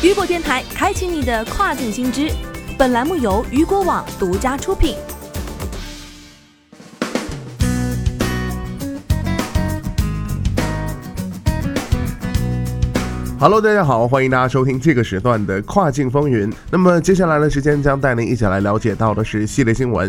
[0.00, 2.30] 雨果电台开启你的跨境新知。
[2.78, 4.94] 本栏目由雨果网独家出品。
[13.40, 16.48] Hello，大家好，欢迎大家收听这个时段的跨境风云。
[16.70, 20.08] 那么接下来的时间将带您一起来了解到的是系列新闻。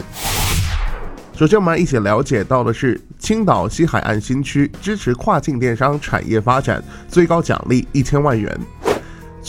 [1.33, 8.55] 首先，我们一起了解到的是青岛西海岸新区支持跨境电商产业发展，最高奖励一千万元。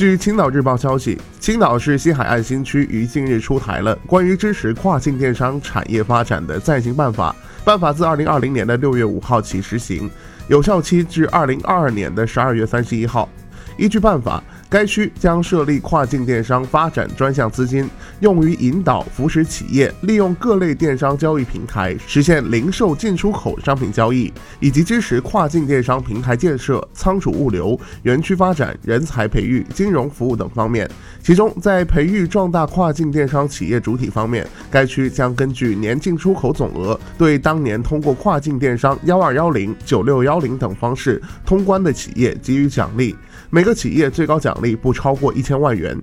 [0.01, 7.37] 据青岛日报消息，青岛市西海岸新区于近日出台了关于支持跨境电商产业发展的暂行办法。
[7.67, 10.11] 办法自二零二零年的六月五号起实行，
[10.49, 13.29] 有效期至二零二二年的十二月三十一号。
[13.77, 14.43] 依据办法。
[14.71, 30.89] 该区将设立跨境电商发展专项资金，用于引导扶持企业利用各类电商交易平台实现零售进出口商品交易，以及支持跨境电商平台建设、仓储物流、园区发展、人才培育、金融服务等方面。
[31.21, 43.17] 其中，在培育壮大跨境电商企业主体方面，该区将根据年进出口总额，对当年通过跨境电商幺二幺零、九六幺零等方式通关的企业给予奖励，
[43.51, 44.57] 每个企业最高奖。
[44.63, 45.97] 力不超过一千万元。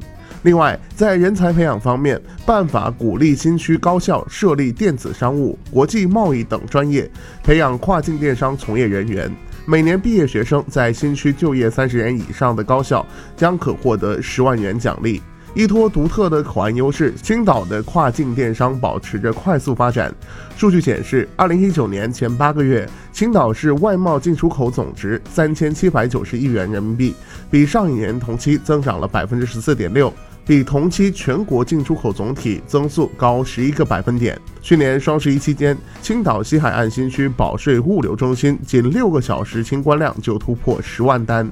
[0.43, 7.09] 另外，在人才培养方面，办法鼓励新区高校设立电子商务、国际贸易等专业，
[7.43, 9.29] 培养跨境电商从业人员。
[9.65, 15.21] 每年毕业学生在新区就业三十年以上的高校，将可获得十万元奖励。
[15.57, 20.13] 依托独特的口岸优势，青岛的跨境电商保持着快速发展。
[20.55, 27.15] 数据显示，二零一九年前八个月，青岛市外贸进出口总值三千七百九十亿元人民币，
[27.49, 30.13] 比上一年同期增长了百分之十四点六，
[30.45, 34.39] 比同期全国进出口总体增速高十一个百分点。
[34.61, 41.49] 去年双十一期间，青岛西海岸新区保税物流中心仅六个小时清关量就突破十万单。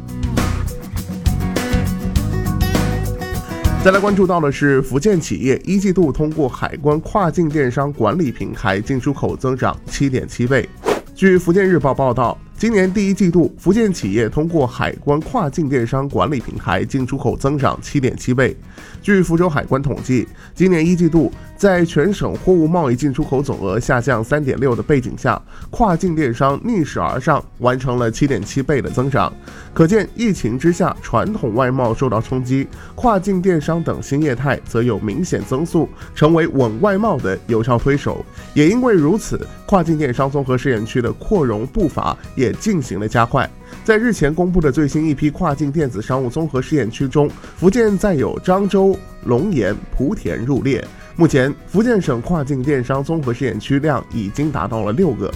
[3.86, 10.68] 再来关注到的是，福建企业一季度通过海关跨境电商管理平台进出口增长七点七倍。
[11.14, 12.36] 据福建日报报道。
[12.58, 18.56] 今年第一季度，福建企业通过海关跨境电商管理平台进出口增长七点七倍。
[19.02, 25.40] 据福州海关统计，今年一季度在全省货物贸易进出口总额下降三点六的背景下，
[25.70, 29.32] 跨境电商逆势而上，完成了七点七倍的增长。
[29.74, 32.66] 可见，疫情之下，传统外贸受到冲击，
[32.96, 38.26] 跨境电商等新业态则有明显增速，成为稳外贸的有效推手。
[38.54, 42.45] 也因为如此，跨境电商综合试验区的扩容步伐也。
[42.46, 43.50] 也进行了加快。
[43.84, 50.86] 在日前公布的最新一批跨境电子商务综合试验区中，福建再有漳州、龙岩、莆田入列。
[51.16, 55.32] 目前，福建省跨境电商综合试验区量已经达到了六个。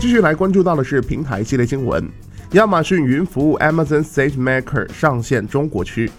[0.00, 2.08] 继续来关注到的是平台系列新闻：
[2.52, 6.10] 亚马逊云服务 Amazon SageMaker 上线中国区。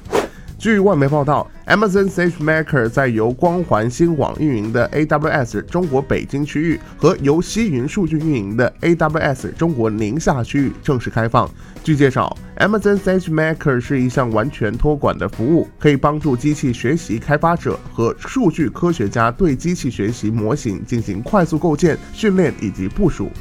[0.61, 11.49] 据外媒报道，Amazon SageMaker 在由光环新网运营的 AWS 中国北京区域和由西云数据运营的 AWS 中国宁夏区域正式开放。
[11.83, 23.31] 据介绍，Amazon SageMaker 是一项完全托管的服务，可以帮助机器学习开发者和数据科学家对机器学习模型进行快速构建、训练以及部署。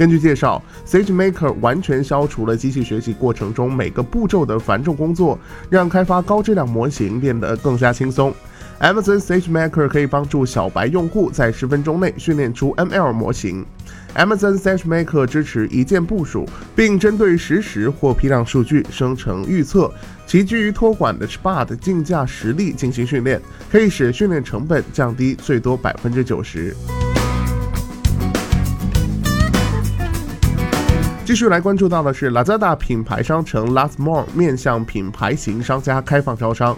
[0.00, 5.38] 根据介绍，SageMaker 完全消除了机器学习过程中每个步骤的繁重工作，
[5.68, 8.34] 让开发高质量模型变得更加轻松。
[8.80, 13.62] Amazon SageMaker 可以帮助小白用户在十分钟内训练出 ML 模型。
[14.14, 19.92] Amazon SageMaker 支持一键部署，并针对实时或批量数据生成预测。
[20.26, 23.38] 其基于托管的 Spot 竞价实例进行训练，
[23.70, 26.74] 可以使训练成本降低最多百分之九十。
[31.30, 36.76] 继续来关注到的是 Lazada 品牌商城 Last More 面向品牌型商家开放招商。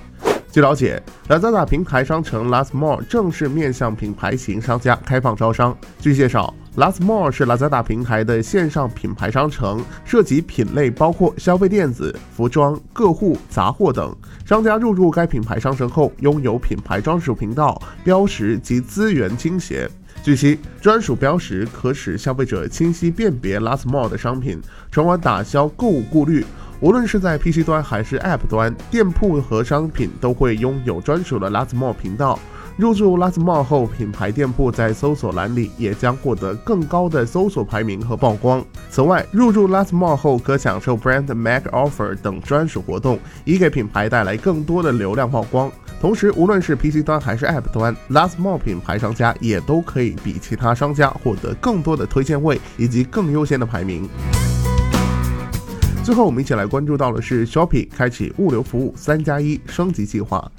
[0.51, 5.75] 据了解，Lazada 平台商城 Last More 正式面向品牌型商家开放招商。
[5.99, 14.15] 据介绍，Last More 是 Lazada 平台的线上品牌商城，涉及品类包括消费电子、服装、个护、杂货等。
[14.45, 19.91] 商家入驻该品牌商城后，拥有品牌专属频道、标识及资源倾斜。
[20.23, 24.61] 据悉，专属标识可使消费者清晰辨别 Last More 的商品，
[24.93, 26.47] 从而打消购物顾虑。
[26.79, 32.39] 无论是在 PC 端还是 App 端，店铺和商品都会拥有专属的 Last More 频道。
[32.77, 38.65] 入驻 Last More 后，品牌店铺在搜索栏里也将获得更高的搜索排名和曝光。
[38.91, 45.71] 此外，入驻 Last More 后可享受 Brand Mag Offer 等专属活动，以给品牌带来更多的流量曝光。
[46.03, 54.09] 同时，无论是 PC 端还是 App 端，Last Mall 品牌商家也都可以比其他商家获得更多的推荐位以及更优先的排名。
[56.03, 60.51] 最后，我们一起来关注到的是 Shopee 开启物流服务三加一升级计划。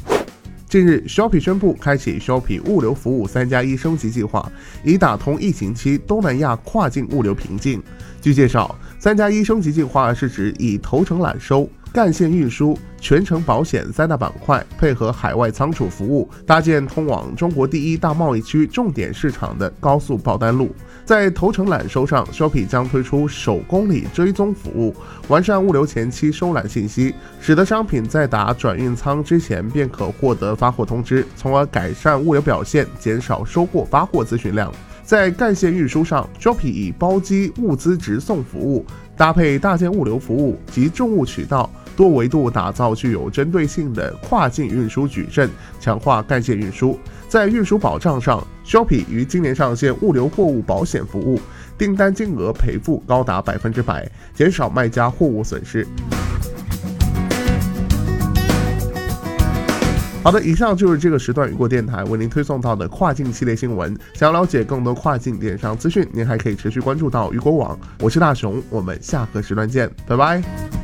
[0.69, 4.49] 近日，Shopee 宣布开启 Shopee 物流服务三加一升级计划，
[4.81, 7.83] 以打通疫情期东南亚跨境物流瓶颈。
[8.21, 11.69] 据介绍，三加一升级计划是指以头程揽收。
[11.93, 20.75] 干线运输、全程保险三大板块，配合海外仓储服务，搭建通往中国第一大贸易区重点市场的高速报单路。
[21.05, 24.95] 在头程揽收上，Shopee 将推出手公里追踪服务，
[25.27, 34.73] 完善物流前期收揽信息，使得商品在达转运仓之前便可获得发货通知，从而改善物流表现，减少收货发货咨询量。
[35.03, 41.69] 在干线运输上，Shopee 以包机物资直送服务，搭配大件物流服务及重物渠道。
[41.95, 45.47] 多维度打造具有针对性的跨境运输矩阵，
[45.79, 46.97] 强化干线运输。
[47.29, 51.39] 在运输保障上，Shopee 于今年上线物流货物保险服务，
[51.77, 55.87] 订单金额赔付高达百分之百，减少卖家货物损失。
[60.23, 63.93] 好的，以上就是这个时段雨果电台为您推送到的跨境系列新闻。
[64.13, 67.77] 想要了解更多跨境电商资讯，您还可以持续关注到雨果网。
[67.99, 70.82] 我是大熊，我们下个时段见，拜拜。